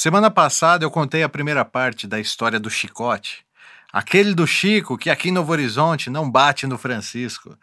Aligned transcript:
Semana 0.00 0.30
passada 0.30 0.84
eu 0.84 0.92
contei 0.92 1.24
a 1.24 1.28
primeira 1.28 1.64
parte 1.64 2.06
da 2.06 2.20
história 2.20 2.60
do 2.60 2.70
chicote. 2.70 3.44
Aquele 3.92 4.32
do 4.32 4.46
Chico 4.46 4.96
que 4.96 5.10
aqui 5.10 5.28
em 5.28 5.32
Novo 5.32 5.50
Horizonte 5.50 6.08
não 6.08 6.30
bate 6.30 6.68
no 6.68 6.78
Francisco. 6.78 7.58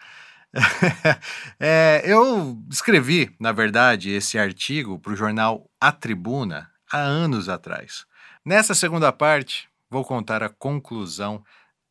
é, 1.58 2.02
eu 2.04 2.62
escrevi, 2.70 3.34
na 3.40 3.54
verdade, 3.54 4.12
esse 4.12 4.38
artigo 4.38 5.00
para 5.00 5.14
o 5.14 5.16
jornal 5.16 5.72
A 5.80 5.94
Tribuna 5.94 6.70
há 6.92 6.98
anos 6.98 7.48
atrás. 7.48 8.06
Nessa 8.44 8.76
segunda 8.76 9.14
parte, 9.14 9.70
vou 9.90 10.04
contar 10.04 10.44
a 10.44 10.50
conclusão 10.50 11.42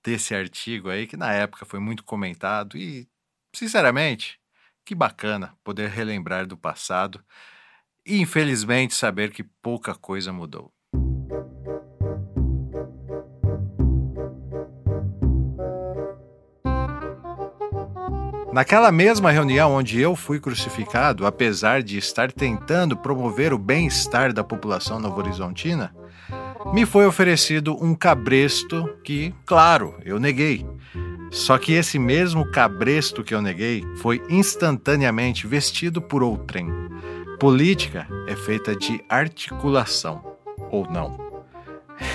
desse 0.05 0.35
artigo 0.35 0.91
aí, 0.91 1.07
que 1.07 1.17
na 1.17 1.33
época 1.33 1.65
foi 1.65 1.81
muito 1.81 2.05
comentado 2.05 2.77
e, 2.77 3.09
sinceramente, 3.51 4.39
que 4.85 4.95
bacana 4.95 5.57
poder 5.65 5.89
relembrar 5.89 6.47
do 6.47 6.55
passado 6.55 7.25
e 8.07 8.21
infelizmente 8.21 8.95
saber 8.95 9.31
que 9.31 9.43
pouca 9.43 9.95
coisa 9.95 10.33
mudou. 10.33 10.73
Naquela 18.55 18.93
mesma 18.93 19.33
reunião 19.33 19.73
onde 19.73 20.01
eu 20.01 20.15
fui 20.15 20.39
crucificado, 20.39 21.27
apesar 21.27 21.83
de 21.83 21.99
estar 21.99 22.31
tentando 22.31 22.97
promover 22.97 23.53
o 23.53 23.59
bem-estar 23.59 24.33
da 24.33 24.45
população 24.45 25.01
novo-horizontina, 25.01 25.93
me 26.73 26.87
foi 26.87 27.05
oferecido 27.05 27.77
um 27.85 27.97
cabresto 27.97 28.89
que, 29.03 29.35
claro, 29.45 29.97
eu 30.05 30.21
neguei. 30.21 30.65
Só 31.33 31.59
que 31.59 31.73
esse 31.73 31.99
mesmo 31.99 32.49
cabresto 32.53 33.25
que 33.25 33.35
eu 33.35 33.43
neguei 33.43 33.83
foi 33.97 34.23
instantaneamente 34.31 35.49
vestido 35.49 36.01
por 36.01 36.23
outrem. 36.23 36.69
Política 37.39 38.07
é 38.29 38.37
feita 38.37 38.77
de 38.77 39.03
articulação, 39.09 40.25
ou 40.71 40.89
não. 40.89 41.19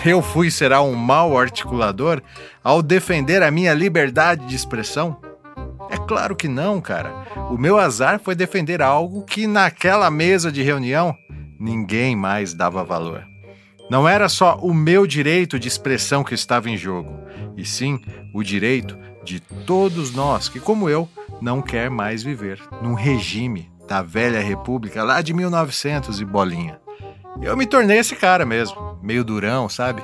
Eu 0.05 0.21
fui 0.21 0.49
será 0.49 0.81
um 0.81 0.95
mau 0.95 1.37
articulador 1.37 2.21
ao 2.63 2.81
defender 2.81 3.43
a 3.43 3.51
minha 3.51 3.73
liberdade 3.73 4.45
de 4.45 4.55
expressão? 4.55 5.17
É 5.89 5.97
claro 5.97 6.35
que 6.35 6.47
não, 6.47 6.79
cara. 6.79 7.13
O 7.49 7.57
meu 7.57 7.77
azar 7.77 8.19
foi 8.19 8.35
defender 8.35 8.81
algo 8.81 9.23
que 9.23 9.45
naquela 9.45 10.09
mesa 10.09 10.51
de 10.51 10.63
reunião 10.63 11.15
ninguém 11.59 12.15
mais 12.15 12.53
dava 12.53 12.83
valor. 12.83 13.23
Não 13.89 14.07
era 14.07 14.29
só 14.29 14.57
o 14.61 14.73
meu 14.73 15.05
direito 15.05 15.59
de 15.59 15.67
expressão 15.67 16.23
que 16.23 16.35
estava 16.35 16.69
em 16.69 16.77
jogo, 16.77 17.11
e 17.57 17.65
sim 17.65 17.99
o 18.33 18.43
direito 18.43 18.97
de 19.23 19.39
todos 19.39 20.13
nós 20.13 20.47
que, 20.47 20.59
como 20.59 20.89
eu, 20.89 21.09
não 21.41 21.61
quer 21.61 21.89
mais 21.89 22.23
viver 22.23 22.61
num 22.81 22.93
regime 22.93 23.69
da 23.89 24.03
velha 24.03 24.39
república 24.39 25.03
lá 25.03 25.19
de 25.19 25.33
1900 25.33 26.21
e 26.21 26.25
bolinha. 26.25 26.79
Eu 27.41 27.57
me 27.57 27.65
tornei 27.65 27.97
esse 27.97 28.15
cara 28.15 28.45
mesmo, 28.45 28.99
meio 29.01 29.23
durão, 29.23 29.67
sabe? 29.67 30.03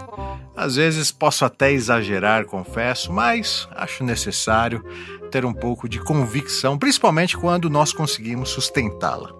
Às 0.57 0.75
vezes 0.75 1.11
posso 1.11 1.45
até 1.45 1.71
exagerar, 1.71 2.45
confesso, 2.45 3.13
mas 3.13 3.67
acho 3.75 4.03
necessário 4.03 4.83
ter 5.29 5.45
um 5.45 5.53
pouco 5.53 5.87
de 5.87 5.99
convicção, 5.99 6.79
principalmente 6.79 7.37
quando 7.37 7.69
nós 7.69 7.93
conseguimos 7.93 8.49
sustentá-la, 8.49 9.31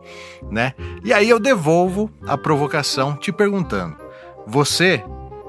né? 0.51 0.73
E 1.03 1.11
aí 1.11 1.27
eu 1.27 1.39
devolvo 1.39 2.11
a 2.27 2.38
provocação 2.38 3.16
te 3.16 3.31
perguntando: 3.31 3.95
você 4.45 5.03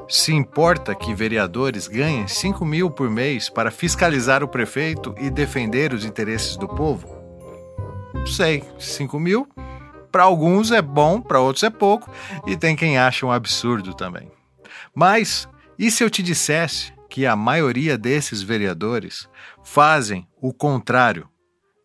se 0.08 0.32
importa 0.32 0.94
que 0.94 1.12
vereadores 1.12 1.88
ganhem 1.88 2.26
5 2.28 2.64
mil 2.64 2.90
por 2.90 3.10
mês 3.10 3.50
para 3.50 3.72
fiscalizar 3.72 4.42
o 4.42 4.48
prefeito 4.48 5.14
e 5.18 5.28
defender 5.28 5.92
os 5.92 6.04
interesses 6.04 6.56
do 6.56 6.68
povo? 6.68 7.15
Sei, 8.24 8.62
5 8.78 9.18
mil. 9.18 9.48
Para 10.12 10.22
alguns 10.22 10.70
é 10.70 10.80
bom, 10.80 11.20
para 11.20 11.40
outros 11.40 11.64
é 11.64 11.70
pouco, 11.70 12.10
e 12.46 12.56
tem 12.56 12.76
quem 12.76 12.96
acha 12.96 13.26
um 13.26 13.32
absurdo 13.32 13.92
também. 13.92 14.30
Mas 14.94 15.48
e 15.78 15.90
se 15.90 16.02
eu 16.02 16.08
te 16.08 16.22
dissesse 16.22 16.92
que 17.10 17.26
a 17.26 17.36
maioria 17.36 17.98
desses 17.98 18.42
vereadores 18.42 19.28
fazem 19.62 20.26
o 20.40 20.54
contrário? 20.54 21.28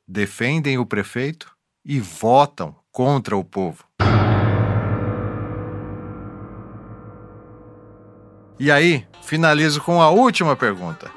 Defendem 0.07 0.78
o 0.78 0.85
prefeito 0.85 1.51
e 1.83 2.00
votam 2.00 2.75
contra 2.91 3.35
o 3.35 3.44
povo. 3.44 3.83
E 8.57 8.72
aí, 8.72 9.06
finalizo 9.23 9.81
com 9.81 10.01
a 10.01 10.09
última 10.09 10.56
pergunta: 10.56 11.11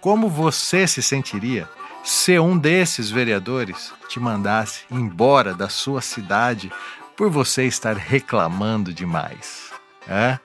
Como 0.00 0.28
você 0.28 0.86
se 0.86 1.02
sentiria 1.02 1.68
se 2.02 2.38
um 2.38 2.58
desses 2.58 3.10
vereadores 3.10 3.92
te 4.08 4.18
mandasse 4.18 4.82
embora 4.90 5.54
da 5.54 5.68
sua 5.68 6.00
cidade 6.00 6.72
por 7.16 7.30
você 7.30 7.64
estar 7.64 7.96
reclamando 7.96 8.92
demais. 8.92 9.70
É? 10.08 10.38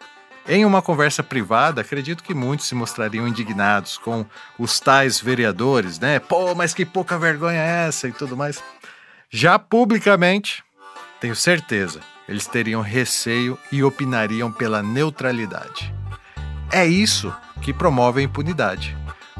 Em 0.47 0.63
uma 0.63 0.81
conversa 0.81 1.22
privada, 1.22 1.81
acredito 1.81 2.23
que 2.23 2.34
muitos 2.34 2.68
se 2.68 2.75
mostrariam 2.75 3.28
indignados 3.28 3.97
com 3.97 4.25
os 4.57 4.79
tais 4.79 5.19
vereadores, 5.19 6.00
né? 6.00 6.19
Pô, 6.19 6.56
mas 6.56 6.73
que 6.73 6.85
pouca 6.85 7.18
vergonha 7.18 7.59
é 7.59 7.88
essa 7.88 8.07
e 8.07 8.13
tudo 8.13 8.38
mais. 8.38 8.63
Já 9.29 9.59
publicamente, 9.59 10.63
tenho 11.19 11.35
certeza, 11.35 12.00
eles 12.29 12.47
teriam 12.47 12.81
receio 12.81 13.57
e 13.72 13.84
opinariam 13.84 14.51
pela 14.51 14.81
neutralidade. 14.81 15.94
É 16.72 16.85
isso 16.85 17.34
que 17.62 17.74
promove 17.74 18.22
a 18.22 18.24
impunidade. 18.24 18.95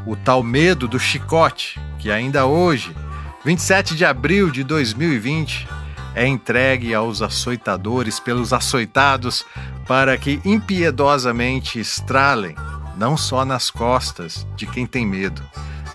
O 0.06 0.16
tal 0.16 0.44
medo 0.44 0.88
do 0.88 1.00
chicote 1.00 1.80
que 2.00 2.12
ainda 2.12 2.46
hoje, 2.46 2.96
27 3.44 3.96
de 3.96 4.06
abril 4.06 4.50
de 4.50 4.64
2020, 4.64 5.68
é 6.16 6.26
entregue 6.26 6.94
aos 6.94 7.22
açoitadores 7.22 8.20
pelos 8.20 8.52
açoitados 8.52 9.46
para 9.88 10.18
que 10.18 10.42
impiedosamente 10.44 11.80
estralem 11.80 12.56
não 12.98 13.16
só 13.16 13.46
nas 13.46 13.70
costas 13.70 14.46
de 14.56 14.66
quem 14.66 14.88
tem 14.88 15.06
medo, 15.06 15.44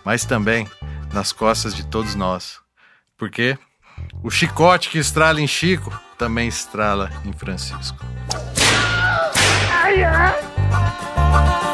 mas 0.04 0.24
também 0.24 0.68
nas 1.12 1.32
costas 1.32 1.74
de 1.74 1.84
todos 1.84 2.14
nós. 2.14 2.60
Porque 3.18 3.58
o 4.22 4.30
chicote 4.30 4.88
que 4.88 4.98
estrala 4.98 5.40
em 5.40 5.46
Chico 5.46 5.92
também 6.16 6.48
estrala 6.48 7.10
em 7.24 7.32
Francisco. 7.32 7.98
Ai, 9.70 10.04
ai. 10.04 11.71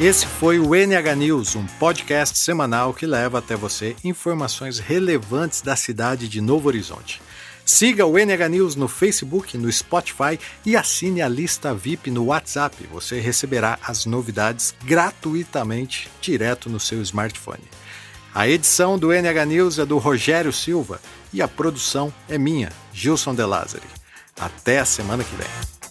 Esse 0.00 0.26
foi 0.26 0.58
o 0.58 0.74
NH 0.74 1.14
News, 1.16 1.54
um 1.54 1.66
podcast 1.66 2.38
semanal 2.38 2.94
que 2.94 3.06
leva 3.06 3.38
até 3.38 3.54
você 3.54 3.94
informações 4.02 4.78
relevantes 4.78 5.60
da 5.60 5.76
cidade 5.76 6.28
de 6.28 6.40
Novo 6.40 6.68
Horizonte. 6.68 7.20
Siga 7.64 8.06
o 8.06 8.18
NH 8.18 8.48
News 8.48 8.74
no 8.74 8.88
Facebook, 8.88 9.56
no 9.56 9.70
Spotify 9.70 10.40
e 10.64 10.76
assine 10.76 11.22
a 11.22 11.28
lista 11.28 11.74
VIP 11.74 12.10
no 12.10 12.24
WhatsApp. 12.24 12.88
Você 12.90 13.20
receberá 13.20 13.78
as 13.86 14.06
novidades 14.06 14.74
gratuitamente 14.82 16.10
direto 16.20 16.68
no 16.68 16.80
seu 16.80 17.00
smartphone. 17.02 17.62
A 18.34 18.48
edição 18.48 18.98
do 18.98 19.12
NH 19.12 19.44
News 19.46 19.78
é 19.78 19.84
do 19.84 19.98
Rogério 19.98 20.52
Silva 20.52 21.00
e 21.32 21.42
a 21.42 21.46
produção 21.46 22.12
é 22.28 22.38
minha, 22.38 22.72
Gilson 22.92 23.34
De 23.34 23.44
Lázari. 23.44 23.86
Até 24.40 24.80
a 24.80 24.86
semana 24.86 25.22
que 25.22 25.36
vem. 25.36 25.81